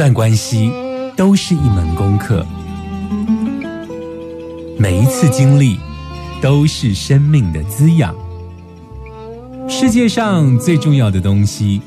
[0.00, 0.72] 段关系
[1.14, 2.42] 都是一门功课，
[4.78, 5.78] 每一次经历
[6.40, 8.16] 都是生命的滋养。
[9.68, 11.82] 世界上最重要的东西，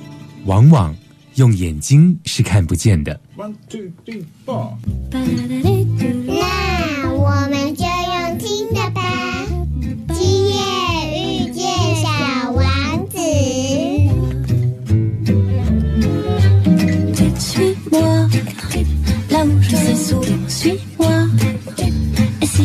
[0.45, 0.95] 往往
[1.34, 3.20] 用眼睛是看不见的。
[3.36, 4.73] One, two, three, four.
[5.09, 5.22] 那
[7.14, 7.84] 我们就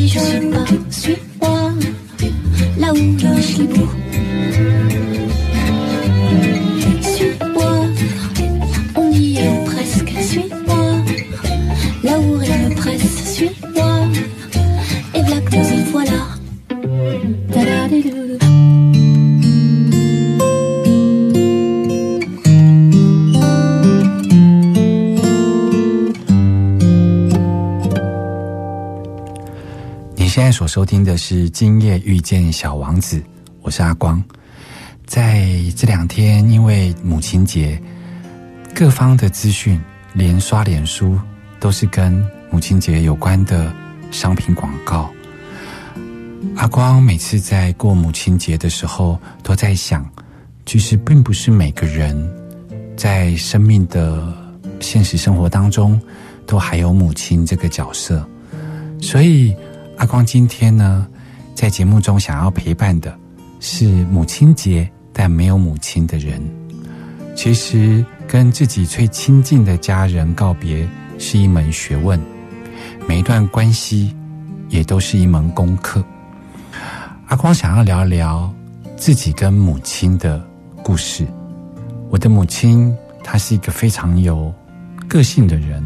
[0.07, 1.71] je suis pas, suis-moi,
[2.79, 3.98] là où je suis
[30.79, 33.19] 收听的是《今夜遇见小王子》，
[33.63, 34.23] 我是阿光。
[35.05, 35.45] 在
[35.77, 37.77] 这两天，因为母亲节，
[38.77, 39.81] 各方的资讯，
[40.13, 41.19] 连刷脸书
[41.59, 43.75] 都是跟母亲节有关的
[44.13, 45.11] 商品广告。
[46.55, 50.09] 阿光每次在过母亲节的时候，都在想，
[50.65, 52.17] 其实并不是每个人
[52.97, 54.33] 在生命的
[54.79, 56.01] 现实生活当中，
[56.47, 58.25] 都还有母亲这个角色，
[59.01, 59.53] 所以。
[59.99, 61.07] 阿光今天呢，
[61.57, 63.19] 在节目中想要陪伴的
[63.59, 66.41] 是母亲节但没有母亲的人。
[67.35, 70.89] 其实跟自己最亲近的家人告别
[71.19, 72.19] 是一门学问，
[73.09, 74.15] 每一段关系
[74.69, 76.03] 也都是一门功课。
[77.27, 78.53] 阿光想要聊聊
[78.97, 80.41] 自己跟母亲的
[80.81, 81.27] 故事。
[82.09, 84.55] 我的母亲她是一个非常有
[85.09, 85.85] 个性的人，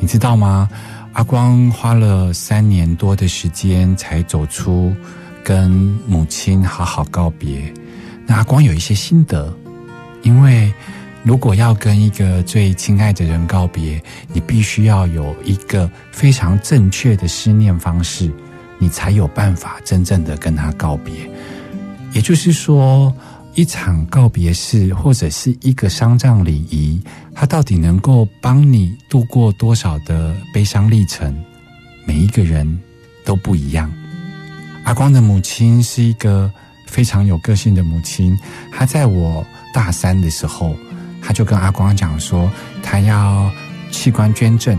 [0.00, 0.66] 你知道吗？
[1.12, 4.94] 阿光花了三年多的时间才走出
[5.44, 5.70] 跟
[6.06, 7.72] 母亲好好告别。
[8.26, 9.52] 那阿光有一些心得，
[10.22, 10.72] 因为
[11.22, 14.02] 如果要跟一个最亲爱的人告别，
[14.32, 18.30] 你必须要有一个非常正确的思念方式，
[18.78, 21.12] 你才有办法真正的跟他告别。
[22.12, 23.14] 也就是说，
[23.54, 26.98] 一场告别式或者是一个丧葬礼仪，
[27.34, 31.34] 它到底能够帮你度过多少的悲伤历程？
[32.06, 32.80] 每一个人
[33.24, 33.92] 都不一样。
[34.84, 36.50] 阿光的母亲是一个
[36.86, 38.36] 非常有个性的母亲，
[38.72, 40.74] 她在我大三的时候，
[41.20, 42.50] 她就跟阿光讲说，
[42.82, 43.50] 她要
[43.90, 44.78] 器官捐赠。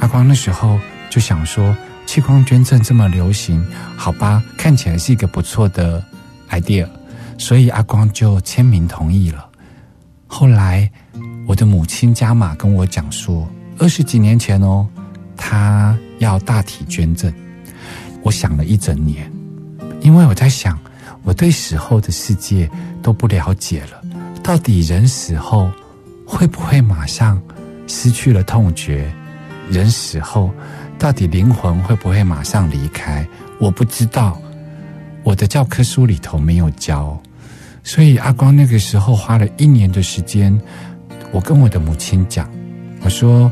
[0.00, 1.74] 阿光那时候就想说，
[2.06, 3.64] 器官捐赠这么流行，
[3.96, 6.04] 好吧，看起来是一个不错的
[6.50, 6.88] idea。
[7.38, 9.48] 所以阿光就签名同意了。
[10.26, 10.90] 后来，
[11.46, 14.86] 我的母亲加码跟我讲说，二十几年前哦，
[15.36, 17.32] 她要大体捐赠。
[18.22, 19.32] 我想了一整年，
[20.02, 20.78] 因为我在想，
[21.22, 22.68] 我对死后的世界
[23.02, 24.02] 都不了解了，
[24.42, 25.70] 到底人死后
[26.26, 27.40] 会不会马上
[27.86, 29.10] 失去了痛觉？
[29.70, 30.50] 人死后
[30.98, 33.26] 到底灵魂会不会马上离开？
[33.60, 34.38] 我不知道，
[35.22, 37.18] 我的教科书里头没有教。
[37.88, 40.52] 所以阿光那个时候花了一年的时间，
[41.32, 42.46] 我跟我的母亲讲，
[43.00, 43.50] 我说：“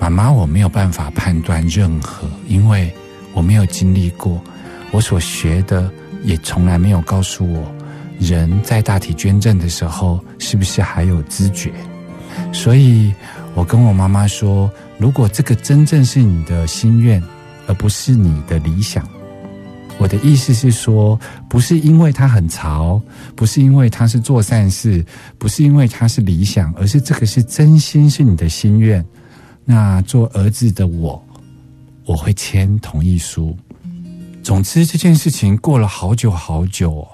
[0.00, 2.92] 妈妈，我没有办法判断任何，因为
[3.32, 4.42] 我没有经历过，
[4.90, 5.88] 我所学的
[6.24, 7.72] 也从来没有告诉我，
[8.18, 11.72] 人在大体捐赠的时候是不是还有知觉。
[12.52, 13.14] 所以
[13.54, 17.22] 我跟我妈妈说，如果这个真正是你的心愿，
[17.68, 19.08] 而不是你的理想。”
[20.00, 22.98] 我的意思是说，不是因为他很潮，
[23.36, 25.04] 不是因为他是做善事，
[25.36, 29.04] 不是因为他是理想，而是这个是真心是你的心愿。
[29.62, 31.22] 那做儿子的我，
[32.06, 33.54] 我会签同意书。
[34.42, 37.06] 总之这件事情过了好久好久，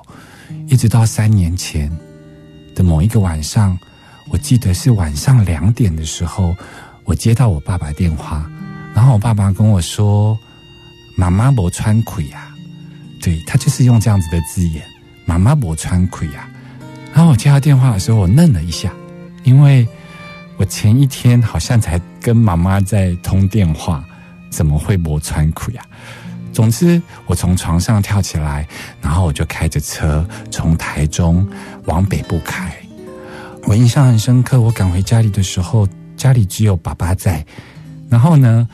[0.69, 1.91] 一直到三年前
[2.73, 3.77] 的某一个晚上，
[4.31, 6.55] 我记得是晚上两点的时候，
[7.05, 8.49] 我接到我爸爸电话，
[8.95, 10.39] 然后我爸爸跟我说
[11.19, 12.47] ：“妈妈没穿盔呀。”
[13.27, 14.81] 对他就是用这样子的字眼，
[15.25, 16.49] 妈妈我穿盔呀。
[17.13, 18.93] 然后我接到电话的时候，我愣了一下，
[19.43, 19.85] 因为
[20.57, 24.05] 我前一天好像才跟妈妈在通电话，
[24.49, 25.83] 怎么会我穿盔呀？
[26.53, 28.65] 总之，我从床上跳起来，
[29.03, 31.45] 然后我就开着车从台中
[31.87, 32.73] 往北部开。
[33.65, 37.45] 我印象很深刻，我赶回家里的时候，家里只有爸爸在。
[38.09, 38.69] 然后呢，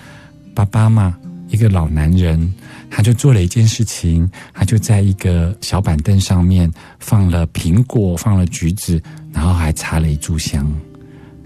[0.55, 1.17] 爸爸嘛，
[1.49, 2.53] 一个老男人。
[2.95, 9.03] 他就做了一件事情，他就在一个小板凳上面放了苹果，放了橘子，
[9.33, 10.71] 然后还插了一炷香。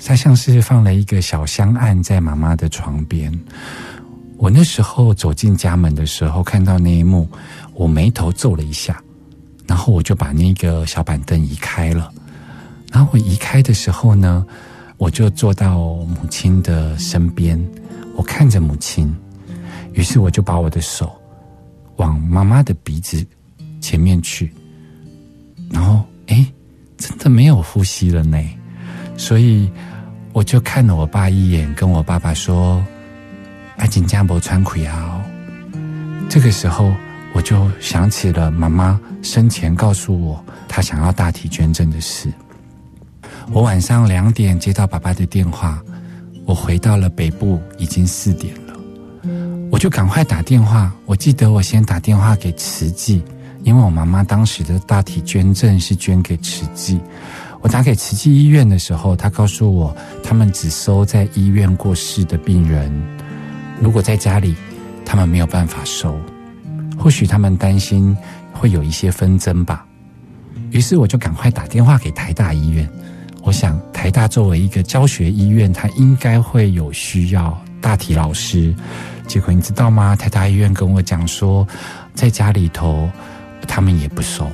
[0.05, 3.33] 他像是放了一个小香案在妈妈的床边。
[4.37, 7.29] 我那时候走进家门的时候，看到那一幕，
[7.75, 9.01] 我眉头皱了一下，
[9.67, 12.13] 然后我就把那个小板凳移开了。
[12.91, 14.45] 然后我移开的时候呢，
[14.97, 17.57] 我就坐到母亲的身边，
[18.17, 19.15] 我看着母亲，
[19.93, 21.17] 于是我就把我的手
[21.97, 23.25] 往妈妈的鼻子
[23.81, 24.53] 前面去，
[25.71, 26.47] 然后哎，
[26.97, 28.39] 真的没有呼吸了呢，
[29.17, 29.71] 所以
[30.33, 32.85] 我就看了我爸一眼，跟我爸爸说。
[33.79, 35.23] 爱紧家伯穿苦腰，
[36.31, 36.91] 这个时候
[37.35, 42.33] 我就想起了妈妈生前告诉我她想要大体捐赠的事。
[43.53, 45.79] 我晚上两点接到爸爸的电话，
[46.47, 48.66] 我回到了北部，已经四点了，
[49.77, 50.91] 我就赶快打电话。
[51.05, 53.23] 我记得我先打电话给慈济，
[53.63, 56.99] 因为我妈妈当时的大体捐赠是捐给慈济。
[57.61, 59.95] 我打给慈济医院的时候，他告诉我
[60.25, 62.91] 他们只收在医院过世的病人。
[63.79, 64.57] 如果在家里，
[65.05, 66.19] 他们没有办法收，
[66.99, 68.17] 或许他们担心
[68.55, 69.85] 会有一些纷争吧。
[70.71, 72.89] 于是我就赶快打电话给台大医院。
[73.43, 78.75] 我想台大作为一个教学医院，它应该会有需要大体老师。
[79.27, 80.15] 结果你知道吗？
[80.17, 81.67] 台大医院跟我讲说，
[82.15, 83.11] 在家里头
[83.67, 84.51] 他们也不收。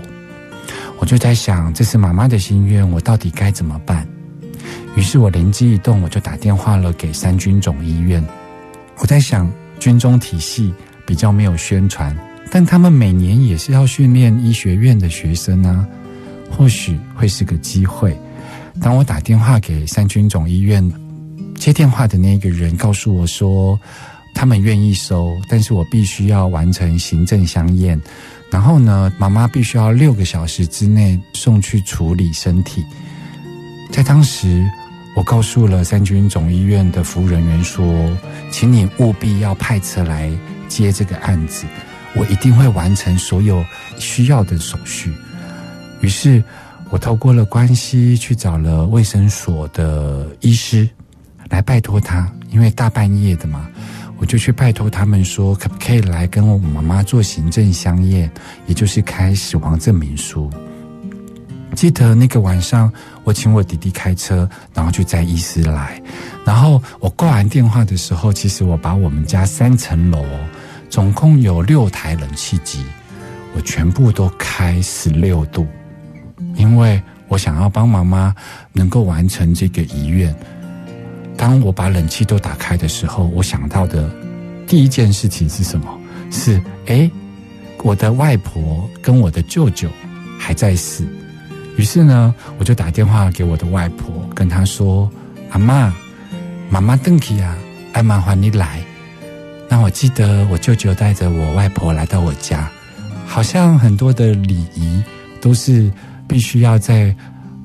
[0.98, 4.06] 我就在想，这是妈妈的心愿，我到底该怎么办？
[4.94, 8.24] 于是我灵机一动，我就打电话了给三军总医院。
[8.98, 10.72] 我在想，军中体系
[11.04, 12.16] 比较没有宣传，
[12.50, 15.86] 但他们每年也是要训练医学院的学生啊，
[16.50, 18.16] 或许会是个机会。
[18.80, 20.88] 当我打电话给三军总医院，
[21.56, 23.78] 接电话的那个人告诉我说，
[24.34, 28.00] 他们愿意收，但是我必须要完成行政相验，
[28.50, 32.84] 然后呢，妈妈必须要六个小时之内送去处理身体。
[33.90, 34.64] 在当时。
[35.14, 37.84] 我告诉了三军总医院的服务人员说
[38.50, 40.32] ：“请你务必要派车来
[40.68, 41.66] 接这个案子，
[42.16, 43.62] 我一定会完成所有
[43.98, 45.12] 需要的手续。”
[46.00, 46.42] 于是，
[46.88, 50.88] 我透过了关系去找了卫生所的医师，
[51.50, 53.68] 来拜托他，因为大半夜的嘛，
[54.22, 58.30] 我就去拜托他们说，可不可以来跟我妈妈做行政相验，
[58.68, 60.48] 也就是开死亡证明书。
[61.74, 62.90] 记得那个晚上，
[63.24, 66.00] 我请我弟弟开车，然后去载医师来。
[66.44, 70.24] 然后我挂完电话的时候，其实我把我们家三层楼
[70.88, 72.84] 总共有六台冷气机，
[73.56, 75.66] 我全部都开十六度，
[76.54, 78.32] 因为我想要帮妈妈
[78.72, 80.32] 能够完成这个遗愿。
[81.42, 84.08] 当我把冷气都打开的时候，我想到的
[84.64, 85.98] 第一件事情是什么？
[86.30, 87.10] 是哎，
[87.82, 89.88] 我的外婆跟我的舅舅
[90.38, 91.04] 还在世。
[91.76, 95.10] 于是呢，我就打电话给我的外婆，跟她说
[95.50, 95.92] ：“阿妈，
[96.70, 97.58] 妈妈邓启啊，
[97.92, 98.80] 爱麻烦你来。”
[99.68, 102.70] 那我记得我舅舅带着我外婆来到我家，
[103.26, 105.02] 好像很多的礼仪
[105.40, 105.90] 都是
[106.28, 107.12] 必须要在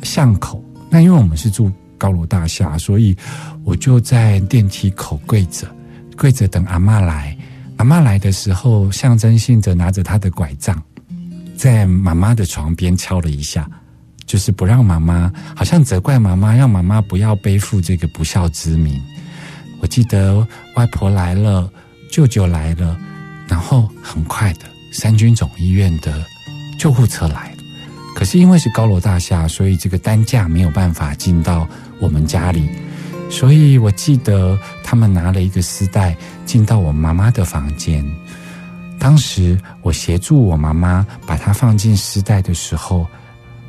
[0.01, 0.63] 巷口。
[0.89, 3.15] 那因为我们是住高楼大厦，所以
[3.63, 5.67] 我就在电梯口跪着，
[6.17, 7.37] 跪着等阿妈来。
[7.77, 10.81] 阿妈来的时候，象征性的拿着她的拐杖，
[11.55, 13.69] 在妈妈的床边敲了一下。
[14.25, 19.01] 就是不让妈妈，好像责怪妈妈，让妈妈不要背负这个不孝之名。
[19.79, 21.71] 我记得外婆来了，
[22.11, 22.99] 舅舅来了，
[23.47, 26.25] 然后很快的，三军总医院的
[26.77, 27.56] 救护车来了。
[28.17, 31.69] 可是因为是高楼大厦，所以这个担架没有办法进到
[31.99, 32.67] 我们家里。
[33.29, 38.03] 所以我记得他们拿了一个丝带进到我妈妈的房间。
[38.97, 43.05] 当时我协助我妈妈把它放进丝带的时候。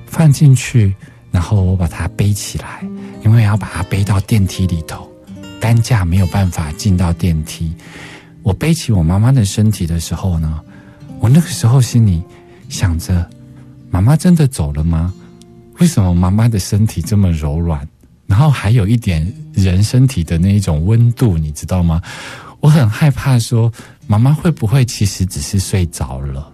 [0.06, 0.94] 放进去，
[1.30, 2.82] 然后我把它背起来，
[3.22, 5.06] 因为要把它背到电梯里头，
[5.60, 7.74] 担架没有办法进到电梯。
[8.42, 10.62] 我背起我妈妈的身体的时候呢，
[11.20, 12.22] 我那个时候心里
[12.70, 13.28] 想着：
[13.90, 15.12] 妈妈真的走了吗？
[15.78, 17.86] 为什么妈妈的身体这么柔软，
[18.26, 22.02] 然后还有一点人身体的那一种温度，你知道吗？
[22.60, 23.72] 我很害怕说，
[24.06, 26.52] 妈妈会不会其实只是睡着了？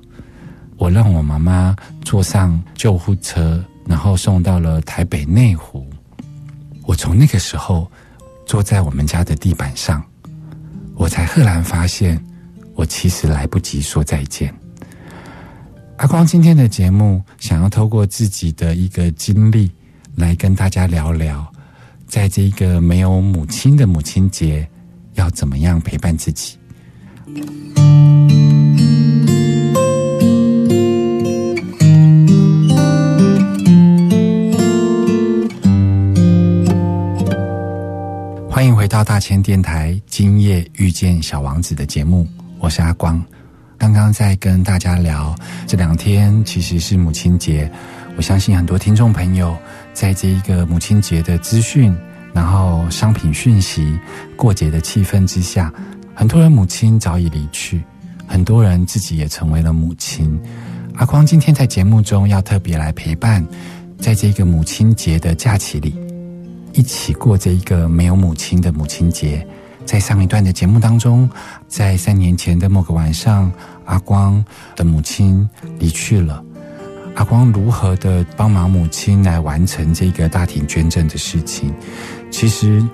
[0.77, 5.87] 我让我妈妈坐上救护车，然后送到了台北内湖。
[6.85, 7.91] 我从那个时候
[8.45, 10.05] 坐在我们家的地板上，
[10.95, 12.23] 我才赫然发现，
[12.75, 14.55] 我其实来不及说再见。
[15.97, 19.71] 阿光今天的节目，想要透过自己的一个经历，
[20.17, 21.51] 来跟大家聊聊，
[22.07, 24.69] 在这个没有母亲的母亲节，
[25.15, 26.59] 要怎么样陪伴自己。
[38.51, 42.27] 欢迎回到大千电台今夜遇见小王子的节目，
[42.59, 43.25] 我是阿光。
[43.85, 45.37] 刚刚在跟大家聊
[45.67, 47.71] 这两天其实是母亲节，
[48.17, 49.55] 我相信很多听众朋友
[49.93, 51.95] 在这一个母亲节的资讯，
[52.33, 54.01] 然后商品讯息、
[54.37, 55.71] 过节的气氛之下，
[56.15, 57.85] 很多人母亲早已离去，
[58.27, 60.41] 很多人自己也成为了母亲。
[60.95, 63.47] 阿光今天在节目中要特别来陪伴，
[63.99, 65.95] 在这个母亲节的假期里。
[66.73, 69.47] 一起过这一个没有母亲的母亲节，
[69.85, 71.29] 在上一段的节目当中，
[71.69, 73.53] 在三年前的某个晚上，
[73.85, 74.45] 阿光
[74.77, 75.49] 的母亲
[75.79, 76.43] 离去了。
[77.15, 81.73] 阿光如何的帮忙母亲来完成这个大体捐赠的事情？
[82.31, 82.85] 其实。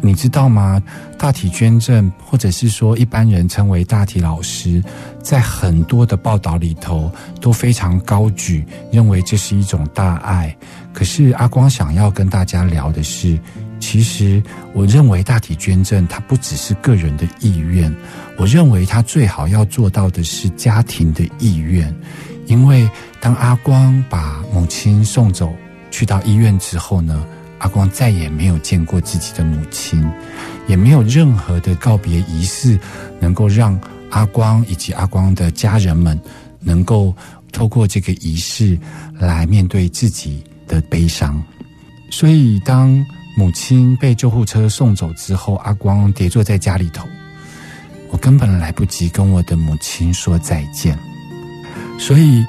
[0.00, 0.80] 你知道吗？
[1.18, 4.80] 大体捐赠，或者是说一般人称为大体老师，
[5.20, 10.56] 在很多的报道里头都非常高举，认为这是一种大爱。
[10.92, 13.36] 可是阿光想要跟大家聊的是，
[13.80, 14.42] 其实
[14.72, 17.94] 我认为大体捐赠它不只是个人的意愿，
[18.36, 21.94] 我认为他最好要做到的是家庭的意愿。
[22.46, 22.88] 因为
[23.20, 25.54] 当阿光把母亲送走
[25.90, 27.26] 去到医院之后呢？
[27.58, 30.00] 阿光再也没有见过自己的母亲，
[30.68, 32.78] 也没有任何的告别仪式，
[33.18, 33.76] 能够让
[34.10, 36.16] 阿光以及阿光的家人们
[36.60, 37.12] 能够
[37.50, 38.78] 透过这个仪式
[39.18, 41.42] 来面对自己的悲伤。
[42.12, 43.04] 所以，当
[43.38, 47.06] 母亲被救护车送走之后，阿光跌坐在家里头，
[48.10, 50.98] 我根本来不及跟我的母亲说再见。
[52.00, 52.44] 所以，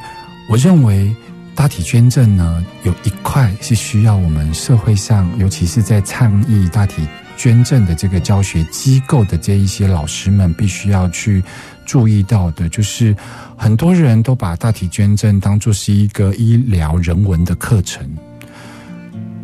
[0.50, 1.15] 我认为。
[1.55, 7.05] 大体捐赠呢，有一块是需要我们社会上，尤其是在倡议大体
[7.36, 11.43] 捐赠的这个教学机构的这一些老师们，必须要去
[11.86, 13.13] 注意到的，就是
[13.58, 18.10] 很多人都把大体捐赠当做是一个医疗人文的课程。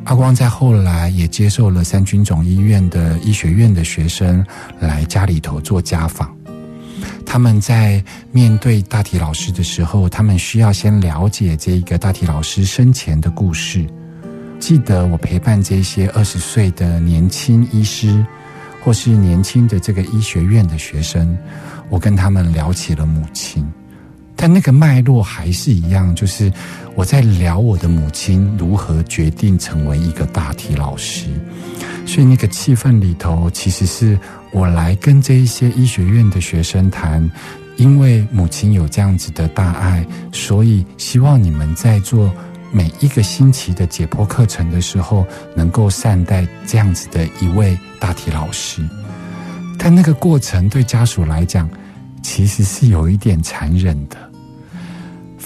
[0.05, 4.45] 阿光在后来也接受了三军总医院的医学院的学生
[4.79, 6.33] 来家里头做家访。
[7.25, 13.85] 他们在面对大体老师的时候，他们需要先了解这一个大体老师生前的故事。
[14.59, 18.23] 记得我陪伴这些二十岁的年轻医师，
[18.83, 21.37] 或是年轻的这个医学院的学生，
[21.89, 23.67] 我跟他们聊起了母亲，
[24.35, 26.51] 但那个脉络还是一样，就是
[26.95, 31.27] 我在聊我的母亲如何决定成为一个大体老师。
[32.05, 34.17] 所以那个气氛里头，其实是。
[34.51, 37.29] 我来跟这一些医学院的学生谈，
[37.75, 42.33] 因为母亲有这样子的大爱，所以希望你们在做
[42.71, 45.27] 每一个星期的解剖课程的时候，
[45.57, 48.81] 能够善待这样子的一位大体老师。
[49.77, 51.69] 但那个过程对家属来讲，
[52.23, 54.24] 其实是有一点残忍的。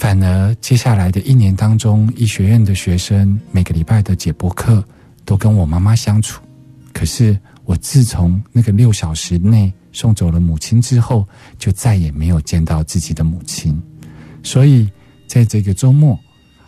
[0.00, 4.82] 反而接下来的一年当中，医学院的学生每个礼拜的解剖课
[5.26, 6.42] 都跟我妈妈相处，
[6.94, 7.38] 可是。
[7.66, 11.24] 我自从那个六小时内送走了母亲之后，
[11.56, 13.80] 就再也没有见到自己的母亲。
[14.42, 14.90] 所以，
[15.28, 16.18] 在这个周末，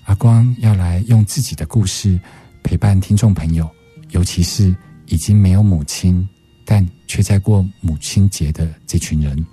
[0.04, 2.20] 阿光要来用自己的故事
[2.62, 3.68] 陪伴听众朋友，
[4.10, 4.72] 尤其是
[5.06, 6.24] 已经没有母亲，
[6.64, 9.44] 但却在过母亲节的这群人。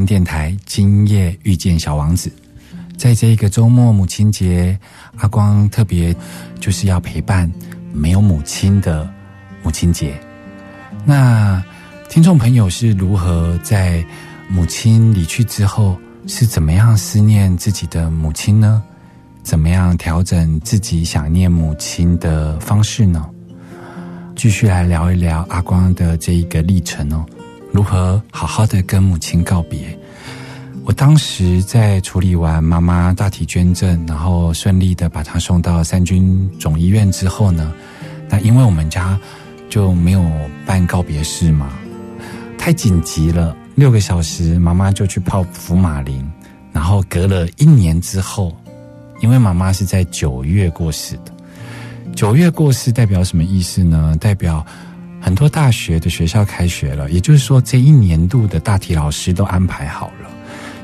[0.00, 2.32] 前电台今夜遇见小王子，
[2.96, 4.78] 在这一个周末母亲节，
[5.18, 6.16] 阿光特别
[6.58, 7.50] 就是要陪伴
[7.92, 9.06] 没有母亲的
[9.62, 10.18] 母亲节。
[11.04, 11.62] 那
[12.08, 14.02] 听众朋友是如何在
[14.48, 18.82] 母亲离去之后，是怎么样思念自己的母亲呢？
[19.42, 23.28] 怎么样调整自己想念母亲的方式呢？
[24.34, 27.26] 继续来聊一聊阿光的这一个历程哦。
[27.72, 29.98] 如何好好的跟母亲告别？
[30.84, 37.72] 我当时在处理完妈妈大体捐赠，然后顺利的把她送到三军总医院之后呢，
[38.28, 39.18] 那因为我们家
[39.68, 40.24] 就没有
[40.66, 41.70] 办告别式嘛，
[42.58, 46.28] 太紧急了，六个小时妈妈就去泡福马林，
[46.72, 48.56] 然后隔了一年之后，
[49.20, 51.32] 因为妈妈是在九月过世的，
[52.16, 54.16] 九月过世代表什么意思呢？
[54.18, 54.66] 代表
[55.20, 60.30] 很多大学的学校开学了，也就是说这一年度的大体老师都安排好了。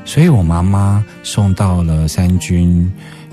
[0.05, 2.89] 所以我妈妈送到了三军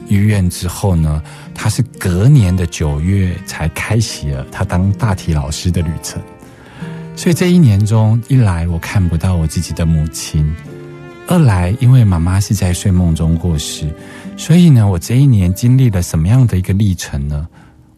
[0.08, 1.22] 医院之后呢，
[1.54, 6.20] 她是隔年的九月才开启了她当大体老师的旅程。
[7.14, 10.44] 所以这一年中，一来我看不到我自己的母亲，
[11.28, 13.88] 二来因为妈妈是在睡梦中过世，
[14.36, 17.46] 所以呢，我这一年经历了什么样的一个历程呢？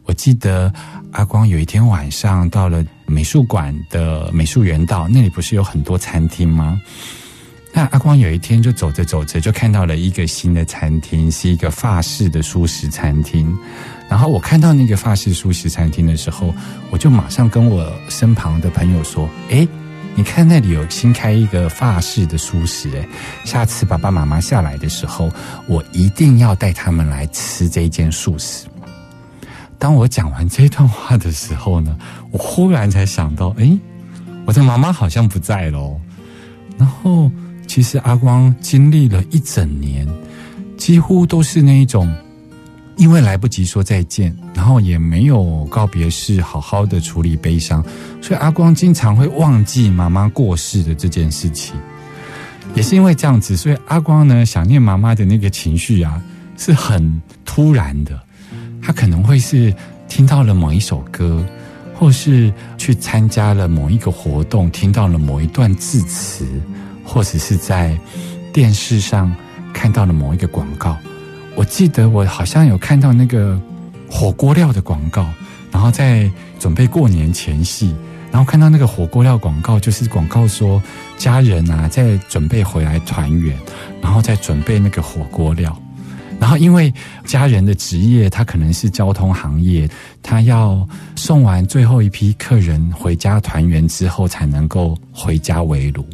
[0.07, 0.73] 我记得
[1.13, 6.81] 阿光有一天晚上到了美术馆的美术园道，那里不是有很多餐厅吗？
[7.73, 13.55] 那阿光有一天就走着走着，就看到了一个新的餐厅，是一个法式的素食餐厅。
[14.09, 16.55] 然后我看到那个法式素食餐厅的时候，
[16.91, 19.69] 我就马上跟我身旁的朋友说：“诶，
[20.15, 23.07] 你看那里有新开一个法式的素食，诶，
[23.45, 25.31] 下次爸爸妈妈下来的时候，
[25.67, 28.67] 我一定要带他们来吃这一间素食。”
[29.79, 31.97] 当我讲完这段话的时候呢，
[32.31, 33.79] 我忽然才想到，诶，
[34.45, 36.01] 我的妈妈好像不在喽。
[36.79, 37.31] 然后，
[37.67, 40.07] 其实阿光经历了一整年，
[40.77, 42.15] 几乎都是那一种。
[42.99, 47.85] 因为来不及说再见，然后也没有告别式好好的处理悲伤，
[48.23, 51.77] 所以阿光经常会忘记妈妈过世的这件事情。
[52.75, 56.19] 也是因为这样子，所以阿光呢想念妈妈的那个情绪啊
[56.57, 58.19] 是很突然的。
[58.87, 59.75] 他可能会是
[60.07, 61.45] 听到了某一首歌，
[61.93, 66.47] 或是去参加了某一个活动，听到了某一段致辞，
[67.05, 67.99] 或者是在
[68.53, 69.35] 电视上
[69.75, 70.97] 看到了某一个广告。
[71.57, 73.61] 我记得我好像有看到那个
[74.09, 75.27] 火锅料的广告，
[75.73, 77.93] 然后在准备过年前夕，
[78.31, 80.81] 然后看到那个火锅料广告，就是广告说
[81.19, 83.59] 家人啊在准备回来团圆，
[84.01, 85.77] 然后在准备那个火锅料，
[86.39, 86.93] 然后因为
[87.25, 89.89] 家人的职业他可能是交通行业，
[90.23, 96.07] 他要送完最后一批客人回家团圆之后才能够回家围炉。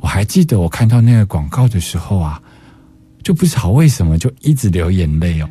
[0.00, 2.40] 我还记得我看到那个广告的时候啊。
[3.22, 5.48] 就不知道为什么就一直流眼泪哦。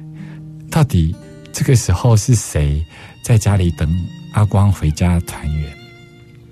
[0.71, 1.15] 到底
[1.53, 2.83] 这个时候是谁
[3.21, 3.87] 在家里等
[4.33, 5.71] 阿光回家团圆？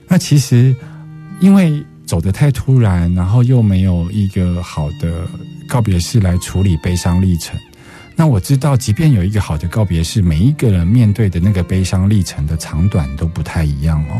[0.07, 0.75] 那其实
[1.39, 5.27] 因为走得太突然，然后又没有一个好的
[5.67, 7.55] 告别式来处理悲伤历程。
[8.15, 14.19] 那我知道，即便有一个好的告别式，每一个人面对的那个悲伤历程的长短都不太一样哦。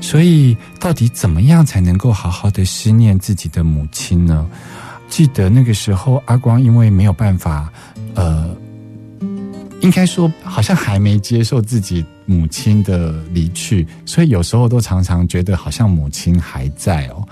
[0.00, 4.46] 所以，到底怎么样才能够好好的思念自己的母亲呢？
[5.08, 7.72] 记得那个时候，阿光因为没有办法，
[8.14, 8.54] 呃，
[9.84, 17.28] 应该说好像还没接受自己母亲的离去，所以有时候都常常觉得好像母亲还在哦。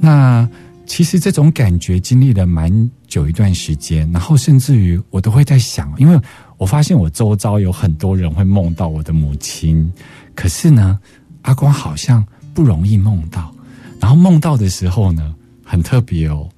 [0.00, 0.48] 那
[0.86, 6.18] 其实这种感觉经历了蛮久一段时间，然后甚至于我都会在想，因为
[6.56, 9.92] 我发现我周遭有很多人会梦到我的母亲，
[10.34, 10.98] 可是呢，
[11.42, 13.54] 阿光好像不容易梦到，
[14.00, 16.48] 然后梦到的时候呢，很特别哦。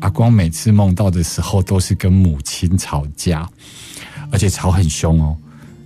[0.00, 3.48] 阿光每次梦到的时候，都是跟母亲吵架，
[4.34, 5.34] 而且吵很凶哦。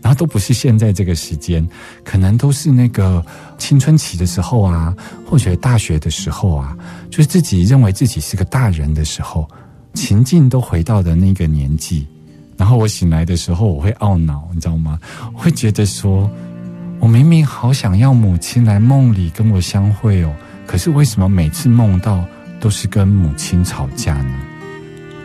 [0.00, 1.64] 然后都不是现在这个时间，
[2.04, 3.24] 可能都是那个
[3.58, 4.94] 青春期的时候啊，
[5.26, 6.76] 或者大学的时候啊，
[7.11, 9.46] 就是自己认为自己是个大人的时候，
[9.94, 12.06] 情境都回到的那个年纪。
[12.56, 14.98] 然后我醒来的时候，我会懊恼，你知道吗？
[15.34, 16.30] 会觉得说，
[17.00, 20.34] 我明明好想要母亲来梦里跟我相会哦，
[20.66, 22.24] 可是为什么每次梦到？
[22.61, 24.34] 都是跟母亲吵架呢。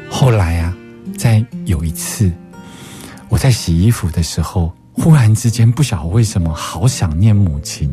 [0.07, 0.71] 后来啊，
[1.17, 2.31] 在有一次，
[3.33, 7.91] 我在洗衣服的时候，忽然之间不晓得为什么好想念母亲。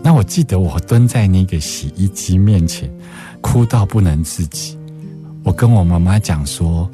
[0.00, 2.88] 那我记得我蹲在那个洗衣机面前，
[3.40, 4.78] 哭到不能自己。
[5.42, 6.88] 我跟我妈妈讲说：“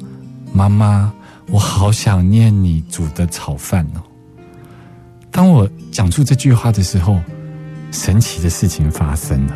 [0.51, 1.13] 妈妈，
[1.51, 4.01] 我好想念你煮的炒饭哦。”
[5.29, 7.21] 当我讲出这句话的时候，
[7.91, 9.53] 神奇的事情发生了。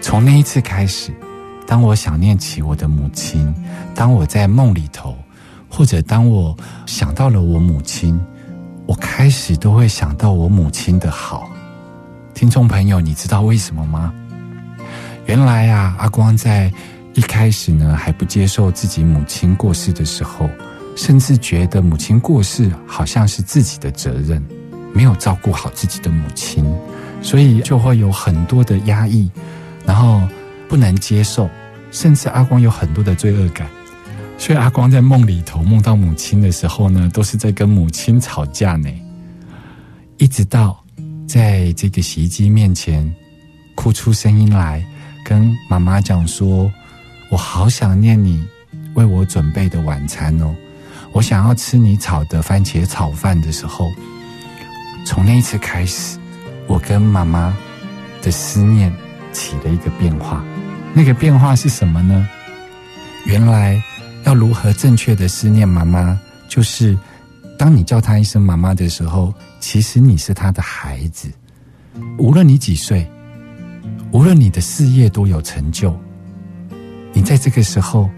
[0.00, 1.12] 从那一次开始，
[1.68, 3.54] 当我想念起我的母亲，
[3.94, 5.16] 当我在梦里头，
[5.70, 6.54] 或者当我
[6.84, 8.20] 想到了我母亲，
[8.86, 11.48] 我开始都会想到我母亲的好。
[12.34, 14.12] 听众朋友，你知道为什么吗？
[15.26, 16.72] 原来啊，阿光在
[17.14, 20.50] 一开始呢还不接受自己母亲过世的时候，
[20.96, 24.44] 甚至觉得母亲过世好像是自己的责任，
[24.92, 26.64] 没有照顾好自己的母亲，
[27.22, 29.30] 所以就会有很多的压抑。
[29.86, 30.20] 然后
[30.68, 31.48] 不能接受，
[31.90, 33.68] 甚至阿光有很多的罪恶感，
[34.40, 38.88] 所以阿光在梦里头梦到母亲的时候呢，都是在跟母亲吵架呢。
[40.16, 40.82] 一直到
[41.28, 43.14] 在这个洗衣机面前
[43.74, 44.82] 哭出声音来，
[45.22, 46.72] 跟妈妈讲说
[47.30, 48.42] ：“我好想念你
[48.94, 50.56] 为我准备的晚餐哦，
[51.12, 53.90] 我想要吃你炒的番茄炒饭的时候，
[55.04, 56.18] 从那一次开始，
[56.66, 57.54] 我跟妈妈
[58.22, 58.90] 的思念
[59.32, 60.42] 起了一个变化。
[60.94, 62.26] 那个变化是什么呢？
[63.26, 63.80] 原来
[64.24, 66.96] 要如何正确的思念妈妈，就是
[67.58, 71.28] 当你叫她一声妈妈的时候，其实你是她的孩子。
[72.18, 73.10] 无论你几岁，
[74.12, 75.98] 无论你的事业多有成就，
[77.12, 78.08] 你在这个时候，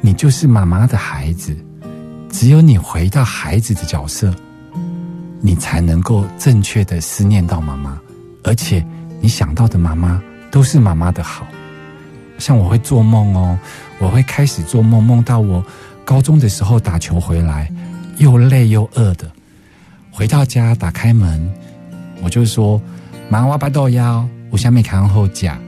[0.00, 1.56] 你就是妈妈的孩子。
[2.30, 4.34] 只有你回到孩子的角色，
[5.40, 8.00] 你才能够正确的思念到妈妈，
[8.42, 8.82] 而且
[9.20, 11.46] 你想到的妈妈都是妈妈的好。
[12.38, 13.58] 像我会做梦哦，
[13.98, 15.64] 我会开始做梦，梦到我
[16.04, 17.70] 高中的时候打球回来，
[18.18, 19.30] 又累又饿的，
[20.10, 21.48] 回到家打开门，
[22.22, 22.80] 我就说
[23.30, 25.58] ：“妈，我把豆腰，我下面看后讲。”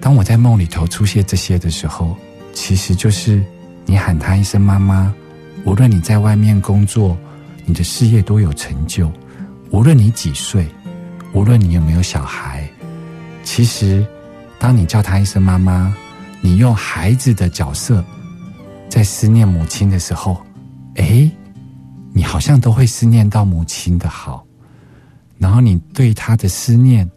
[0.00, 2.16] 当我在梦里头出现这些的时候，
[2.52, 3.42] 其实就是
[3.84, 5.12] 你喊他一声妈妈。
[5.64, 7.16] 无论你在外面工作，
[7.64, 9.10] 你的事业多有成就，
[9.70, 10.64] 无论你几岁，
[11.32, 12.68] 无论你有没有小孩，
[13.42, 14.06] 其实，
[14.58, 15.94] 当你叫他一声妈妈，
[16.40, 18.04] 你用孩子的角色
[18.88, 20.44] 在思念母亲的时候，
[20.96, 21.30] 哎，
[22.12, 24.46] 你好像都会思念到母亲的好，
[25.38, 27.08] 然后你对他的思念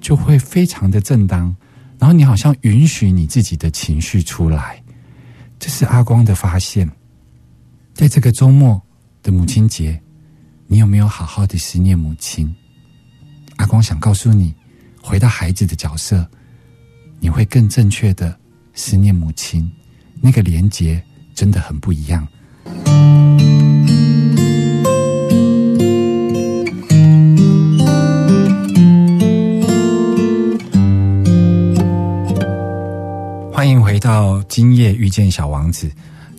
[0.00, 1.54] 就会非常的正当，
[1.98, 4.82] 然后你好像允许你自己的情绪出来，
[5.58, 6.90] 这是阿光的发现。
[7.94, 8.80] 在这个周末
[9.22, 10.00] 的母亲节，
[10.66, 12.54] 你有没有好好的思念母亲？
[13.56, 14.54] 阿光想告诉你，
[15.00, 16.28] 回到孩子的角色，
[17.22, 18.36] 你会更正确的
[18.74, 19.70] 思念母亲，
[20.20, 21.00] 那个连结
[21.36, 22.26] 真的很不一样。
[33.52, 35.88] 欢迎回到今夜遇见小王子。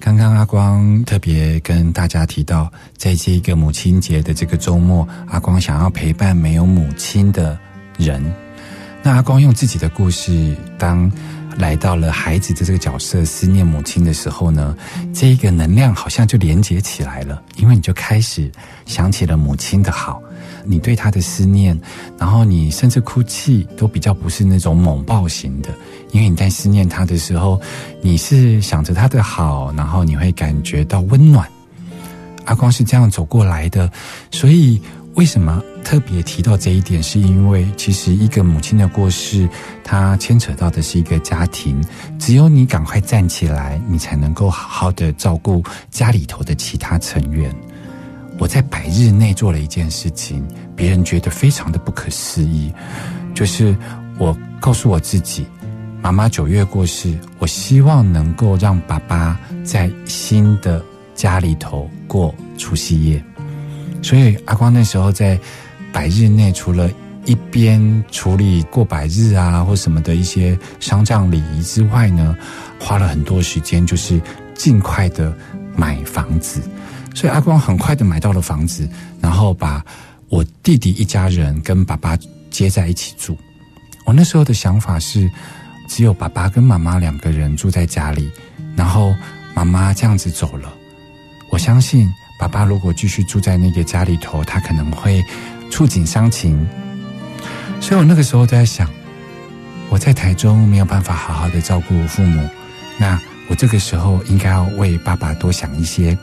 [0.01, 7.57] 刚刚阿光特别跟大家提到，在这一个母亲节的这个周末，阿光想要陪伴没有母亲的
[7.97, 8.21] 人。
[9.03, 11.11] 那阿光用自己的故事，当
[11.57, 14.73] 来到了孩子的这个角色，思念母亲的时候呢，
[15.13, 18.49] 这一个能量好像就连接起来了，因为你就开始
[18.85, 20.21] 想起了母亲的好。
[20.65, 21.77] 你对他的思念，
[22.17, 25.69] 然后你甚至哭泣都比较不是那种猛爆型的，
[26.13, 27.59] 因为你在思念他的时候，
[28.01, 31.45] 你是想着他的好，然后你会感觉到温暖。
[32.45, 33.91] 阿光是这样走过来的，
[34.31, 34.81] 所以
[35.15, 37.01] 为什么特别提到这一点？
[37.01, 39.47] 是因为其实一个母亲的过世，
[39.83, 41.79] 它牵扯到的是一个家庭，
[42.17, 47.53] 只有你赶快站起来，你才能够好好的照顾家里头的其他成员。
[48.39, 50.43] 我在百日内做了一件事情，
[50.75, 52.73] 别人觉得非常的不可思议，
[53.35, 53.77] 就是
[54.17, 55.45] 我告诉我自己，
[56.01, 63.23] 妈妈九月过世，我希望能够让爸爸在新的家里头过除夕夜。
[64.03, 65.39] 所以阿光那时候在
[65.91, 66.91] 百日内，除了
[67.25, 72.35] 一边处理过百日啊或什么的一些丧葬礼仪之外呢，
[72.79, 74.21] 花了很多时间，就是
[74.53, 75.33] 尽快的
[75.75, 76.61] 买房子。
[77.15, 78.87] 所以阿光很快的买到了房子，
[79.21, 79.83] 然后把
[80.29, 82.17] 我弟弟一家人跟爸爸
[82.49, 83.37] 接在一起住。
[84.05, 85.31] 我那时候的想法是，
[85.87, 88.29] 只有爸爸跟妈妈两个人住在家里，
[88.75, 89.15] 然后
[89.53, 90.73] 妈妈这样子走了。
[91.51, 92.11] 我相信
[92.43, 95.23] 爸爸如果继续住在那个家里头，他可能会
[95.71, 96.67] 触景伤情。
[97.79, 98.85] 所以我那个时候在想，
[99.89, 102.45] 我在台中没有办法好好的照顾父母，
[102.97, 106.17] 那我这个时候应该要为爸爸多想一些。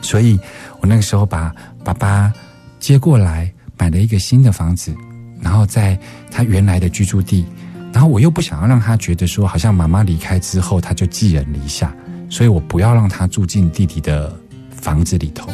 [0.00, 0.40] 所以，
[0.80, 2.32] 我那个时候把爸爸
[2.80, 4.96] 接过来，买了一个新的房子，
[5.38, 5.98] 然后在
[6.30, 7.44] 他原来的居住地，
[7.92, 11.94] 然后我又不想要让他觉得说，好像妈妈离开之后他就寄人篱下，
[12.30, 14.34] 所以我不要让他住进弟弟的
[14.82, 15.48] 房子里头。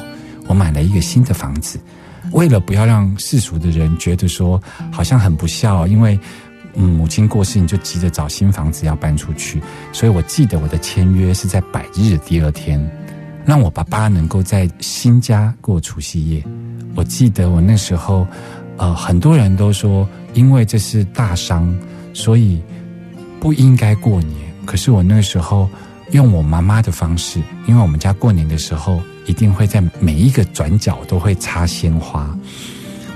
[0.49, 1.79] 我买了一个新的房子，
[2.33, 4.61] 为了不要让世俗的人觉得说
[4.91, 6.19] 好像很不孝，因为
[6.75, 9.63] 母亲过世你就急着找新房子要搬出去，
[9.93, 12.81] 所以我记得我的签约是在百日第二天。
[13.45, 16.45] 让我爸爸能够在新家过除夕夜。
[16.95, 18.27] 我记得我那时候，
[18.77, 21.75] 呃，很多人都说，因为这是大伤，
[22.13, 22.61] 所以
[23.41, 24.37] 不应该过年。
[24.67, 25.67] 可是我那时候
[26.13, 32.37] 用我妈妈的方式，因为我们家过年的时候一定会在每一个转角都会插鲜花。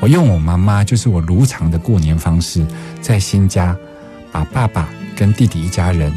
[0.00, 2.66] 我用我妈妈就是我如常的过年方式，
[3.00, 3.76] 在新家
[4.30, 6.12] 把爸爸跟弟弟一家人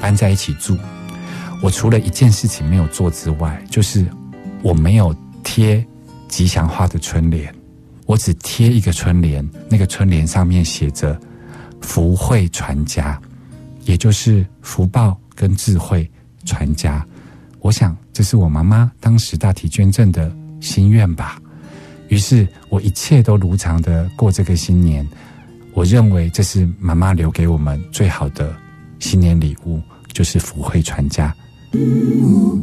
[0.00, 0.76] 搬在一起住。
[1.62, 4.04] 我除了一件事情没有做之外，就是
[4.62, 5.84] 我没有贴
[6.28, 7.54] 吉祥花的春联，
[8.06, 11.18] 我只贴一个春联，那个春联上面写着
[11.80, 13.20] “福慧传家”，
[13.86, 16.08] 也就是福报跟智慧
[16.48, 17.04] 传家。
[17.60, 21.38] 我想这是我妈妈当时大体捐赠的心愿吧。
[22.08, 25.06] 于是我一切都如常的过这个新年。
[25.74, 28.52] 我认为这是妈妈留给我们最好的
[28.98, 29.80] 新年礼物，
[30.12, 31.32] 就是福慧传家。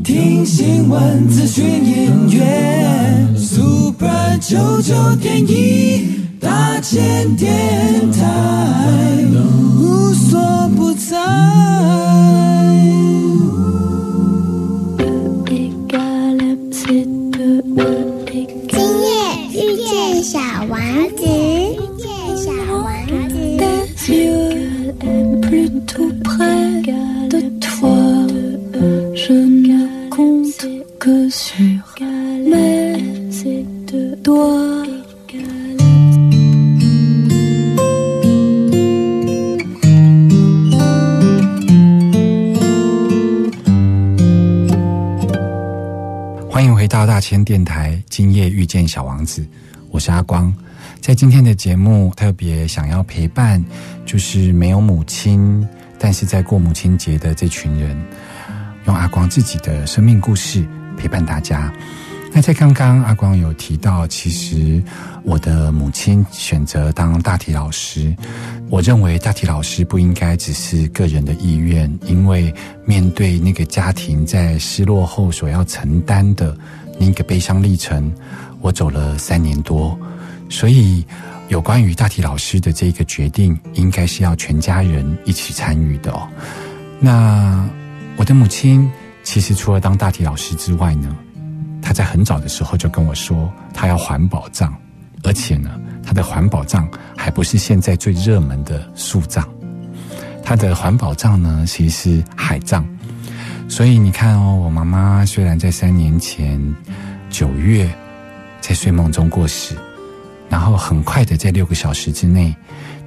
[0.03, 12.04] 听新闻、咨询、音乐，Super 九九点一大千电台，无所不在。
[31.05, 31.55] Que sur
[32.49, 32.97] mes
[34.23, 34.89] doigts.
[46.49, 49.45] 欢迎回到大千电台，今夜遇见小王子，
[49.91, 50.51] 我是阿光。
[51.01, 53.63] 在今天的节目，特别想要陪伴，
[54.07, 55.63] 就是没有母亲，
[55.99, 57.95] 但是在过母亲节的这群人，
[58.87, 60.65] 用阿光自己的生命故事
[61.05, 61.71] 陪伴大家。
[62.33, 64.83] 那在刚刚阿光有提到，其实
[65.23, 68.13] 我的母亲选择当大体老师，
[68.71, 72.51] 我认为大体老师不应该只是个人的意愿，因为
[72.85, 76.57] 面对那个家庭在失落后所要承担的
[76.99, 78.11] 那个悲伤历程，
[78.61, 79.97] 我走了三年多，
[80.49, 81.05] 所以
[81.49, 86.27] 有关于大体老师的这个决定，应该是要全家人一起参与的哦。
[86.99, 87.63] 那
[88.17, 88.89] 我的母亲
[89.25, 91.13] 其实除了当大体老师之外呢，
[91.81, 94.73] 他在很早的时候就跟我说，他要环保葬，
[95.23, 95.69] 而且呢，
[96.03, 99.43] 他的环保葬还不是现在最热门的树葬，
[100.43, 102.87] 他的环保葬呢其实是海葬。
[103.67, 106.61] 所以你看哦，我妈妈虽然在三年前
[107.31, 107.89] 九月
[108.61, 109.75] 在睡梦中过世，
[110.47, 112.55] 然后很快的在六个小时之内，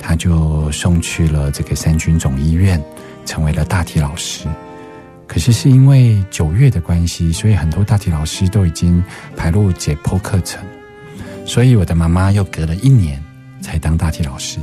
[0.01, 2.83] 她就送去了这个三军总医院，
[3.25, 4.49] 成为了大体老师。
[5.29, 9.05] 可是是因为九月的关系，所以很多大体老师都已经
[9.37, 10.61] 排入解剖课程，
[11.45, 13.23] 所以我的妈妈又隔了一年
[13.61, 14.59] 才当大体老师。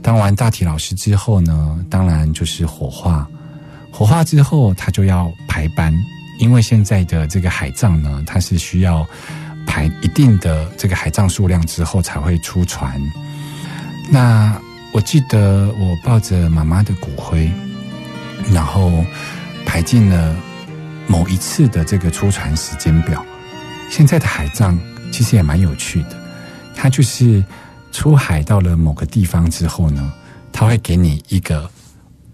[0.00, 3.28] 当完大体老师之后呢，当然就是火化。
[3.90, 5.92] 火化之后，他就要排班，
[6.38, 9.06] 因为现在的这个海葬呢，它是需要
[9.66, 13.00] 排一定的这个海葬数量之后才会出船。
[14.10, 14.60] 那
[14.92, 17.50] 我记得我抱着妈妈的骨灰，
[18.52, 19.04] 然后
[19.64, 20.36] 排进了
[21.06, 23.24] 某一次的这个出船时间表。
[23.90, 24.78] 现在的海葬
[25.12, 26.16] 其实也蛮有趣的，
[26.74, 27.44] 它就是
[27.92, 30.12] 出海到了某个地方之后呢，
[30.52, 31.70] 它会给你一个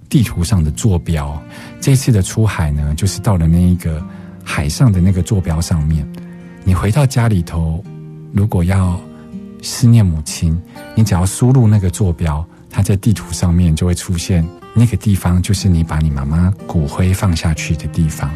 [0.09, 1.41] 地图上的坐标。
[1.81, 4.03] 这次的出海呢，就是到了那一个
[4.45, 6.07] 海上的那个坐标上面。
[6.65, 7.83] 你回到家里头，
[8.33, 8.99] 如果要
[9.63, 10.59] 思念母亲，
[10.95, 18.31] 你只要输入那个坐标，它在地图上面就会出现那个地方，就是你把你妈妈骨灰放下去的地方。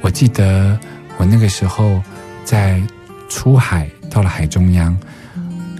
[0.00, 0.78] 我记得
[1.18, 2.02] 我那个时候
[2.44, 2.80] 在
[3.28, 4.96] 出海到了海中央，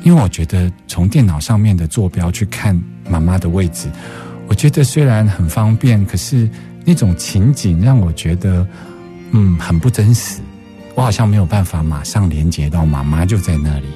[0.02, 3.88] 因为我觉得从电脑上面的坐标去看妈妈的位置，
[4.48, 6.48] 我觉得虽然很方便，可是
[6.84, 8.66] 那种情景让我觉得，
[9.32, 10.40] 嗯，很不真实。
[10.94, 13.86] 我好像没有办法马上连接到妈妈就在那里，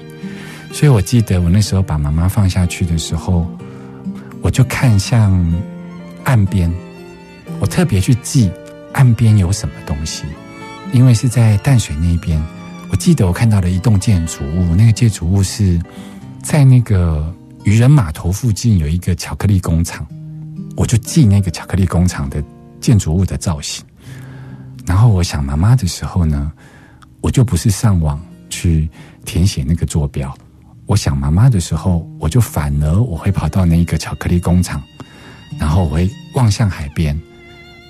[0.73, 3.47] 所以我记得我那时候把妈妈放下去的时候，
[4.41, 5.31] 我就看向
[6.25, 6.73] 岸边，
[7.59, 8.51] 我特别去记
[8.93, 10.25] 岸边有什么东西，
[10.93, 12.41] 因为是在淡水那边。
[12.91, 15.79] 我记得我看到了一栋建筑物，那个建筑物是
[16.43, 17.33] 在那个
[17.65, 20.07] 渔人码头附近有一个巧克力工厂，
[20.77, 22.43] 我就记那个巧克力工厂的
[22.81, 23.85] 建筑物的造型。
[24.87, 26.51] 然后我想妈妈的时候呢，
[27.21, 28.89] 我就不是上网去
[29.25, 30.37] 填写那个坐标。
[30.91, 34.83] 我想妈妈的时候，我就反而我会跑到那个巧克力工厂，
[35.57, 37.17] 然后我会望向海边，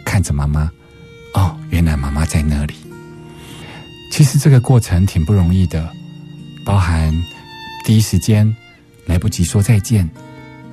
[0.04, 0.70] 看着妈妈。
[1.32, 2.74] 哦，原来妈妈在那里。
[4.12, 5.90] 其实这个过程挺不容易的，
[6.62, 7.10] 包含
[7.86, 8.54] 第一时间
[9.06, 10.06] 来不及说再见，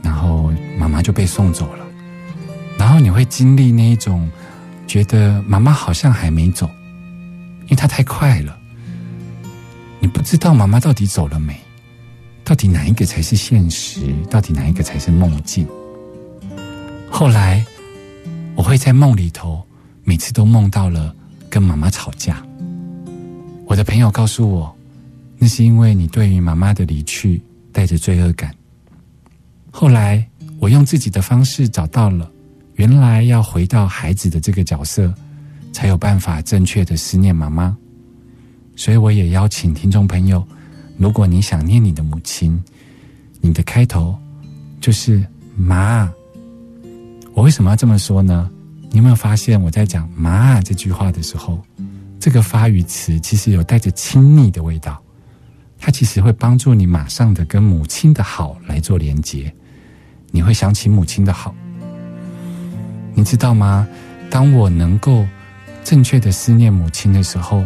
[0.03, 1.85] 然后妈妈就被送走了，
[2.77, 4.29] 然后你会经历那一种
[4.85, 6.69] 觉得妈妈好像还没走，
[7.61, 8.57] 因为她太快了，
[10.01, 11.57] 你不知道妈妈到底走了没，
[12.47, 15.67] 到底哪一个才是现实，到底哪一个才是梦境。
[17.11, 17.61] 后来
[18.55, 19.61] 我会在梦里头，
[20.05, 21.13] 每次都梦到了
[21.49, 22.41] 跟妈妈吵架。
[23.65, 24.73] 我的朋友告诉我，
[25.37, 27.41] 那是因为你对于妈妈的离去
[27.73, 28.55] 带着罪恶感。
[29.69, 30.25] 后来
[30.57, 32.31] 我用自己的方式找到了，
[32.75, 35.13] 原来要回到孩子的这个角色，
[35.73, 37.75] 才有办法正确的思念妈妈。
[38.77, 40.47] 所以我也邀请听众朋友，
[40.97, 42.61] 如果你想念你的母亲，
[43.39, 44.17] 你的开头
[44.81, 45.23] 就是
[45.55, 46.11] “妈”。
[47.33, 48.49] 我为什么要这么说呢？
[48.89, 51.61] 你有没有发现我在讲“妈”这句话的时候，
[52.19, 55.01] 这个发语词其实有带着亲昵的味道，
[55.77, 59.53] 它其实会帮助你马上的跟母亲的好来做连接，
[60.31, 61.53] 你会想起母亲的好。
[63.13, 63.87] 你知道吗？
[64.29, 65.25] 当我能够
[65.83, 67.63] 正确的思念母亲的时候。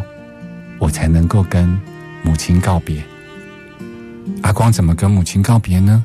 [0.78, 1.78] 我才能够跟
[2.24, 3.00] 母亲告别。
[4.42, 6.04] 阿光怎么跟母亲告别呢？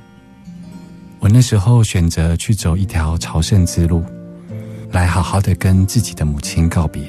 [1.19, 4.03] 我那时候选择去走一条朝圣之路，
[4.91, 7.01] 来好好的跟自己的母亲告别。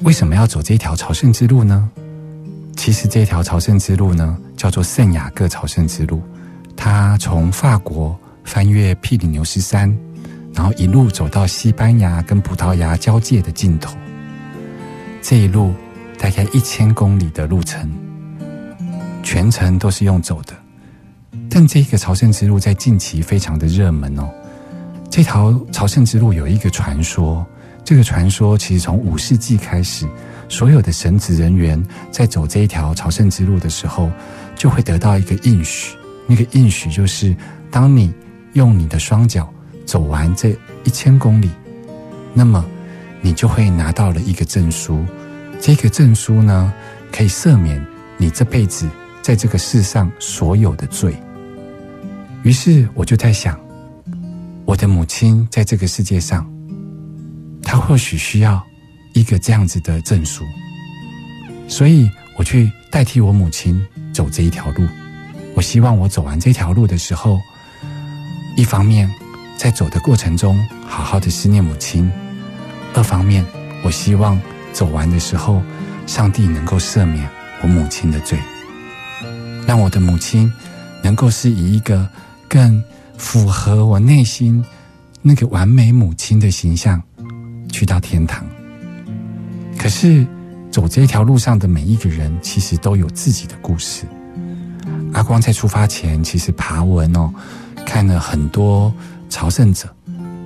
[0.00, 1.90] 为什么要走这条朝圣之路呢？
[2.76, 6.22] 其实这条朝圣之路呢，叫做圣雅各朝圣之路。
[6.76, 9.96] 它从法国翻越毗里牛斯山，
[10.54, 13.94] 然后一路走到西班牙跟葡萄牙交界的尽头。
[15.20, 15.72] 这一路。
[16.18, 17.90] 大概一千公里的路程，
[19.22, 20.54] 全程都是用走的。
[21.48, 24.28] 但这一个朝圣之路在近期非常的热门哦。
[25.10, 27.44] 这条朝圣之路有一个传说，
[27.84, 30.06] 这个传说其实从五世纪开始，
[30.48, 34.10] 所有的神职人员在走这一条朝圣之路的时候，
[34.56, 35.94] 就会得到一个应许。
[36.26, 37.36] 那个应许就是，
[37.70, 38.12] 当你
[38.54, 39.52] 用你的双脚
[39.84, 41.50] 走完这一千公里，
[42.32, 42.64] 那么
[43.20, 45.04] 你就会拿到了一个证书。
[45.60, 46.72] 这个证书呢，
[47.12, 47.84] 可以赦免
[48.16, 48.88] 你这辈子
[49.22, 51.16] 在这个世上所有的罪。
[52.42, 53.58] 于是我就在想，
[54.64, 56.46] 我的母亲在这个世界上，
[57.62, 58.62] 她或许需要
[59.14, 60.44] 一个这样子的证书，
[61.68, 63.80] 所以我去代替我母亲
[64.12, 64.86] 走这一条路。
[65.54, 67.40] 我希望我走完这条路的时候，
[68.56, 69.08] 一方面
[69.56, 72.10] 在走的过程中好好的思念母亲，
[72.94, 73.46] 二方面
[73.84, 74.40] 我希望。
[74.72, 75.60] 走完的时候，
[76.06, 77.28] 上帝能够赦免
[77.60, 78.38] 我母亲的罪，
[79.66, 80.52] 让我的母亲
[81.02, 82.08] 能够是以一个
[82.48, 82.82] 更
[83.16, 84.64] 符合我内心
[85.20, 87.02] 那个完美母亲的形象
[87.70, 88.44] 去到天堂。
[89.78, 90.26] 可是
[90.70, 94.04] 走这条路上的每一个人，其实都有自己的故事。
[95.12, 97.32] 阿光在出发前，其实爬文哦，
[97.84, 98.92] 看了很多
[99.28, 99.88] 朝圣者，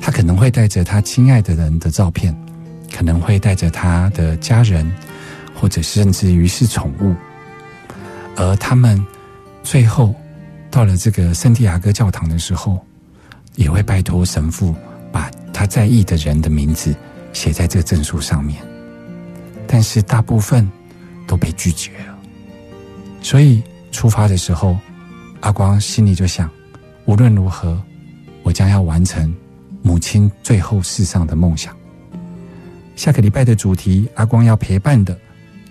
[0.00, 2.34] 他可能会带着他亲爱的人的照片。
[2.96, 4.90] 可能会带着他的家人，
[5.54, 7.14] 或者甚至于是宠物，
[8.36, 9.04] 而他们
[9.62, 10.14] 最后
[10.70, 12.78] 到了这个圣地亚哥教堂的时候，
[13.54, 14.74] 也会拜托神父
[15.10, 16.94] 把他在意的人的名字
[17.32, 18.62] 写在这个证书上面。
[19.66, 20.70] 但是大部分
[21.26, 22.16] 都被拒绝了，
[23.20, 24.78] 所以出发的时候，
[25.40, 26.48] 阿光心里就想：
[27.06, 27.82] 无论如何，
[28.42, 29.34] 我将要完成
[29.82, 31.74] 母亲最后世上的梦想。
[32.94, 35.18] 下个礼拜的主题，阿光要陪伴的，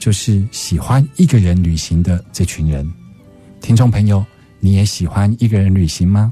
[0.05, 2.87] 就是喜欢一个人旅行的这群人。
[3.59, 4.23] 听众朋友，
[4.59, 6.31] 你也喜欢一个人旅行吗？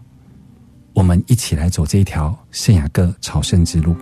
[0.94, 3.96] 我们一起来走这一条圣雅各朝圣之路。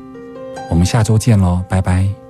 [0.69, 2.20] 我们下周见喽，拜拜。